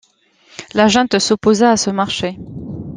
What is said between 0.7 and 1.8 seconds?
La junte s'opposa à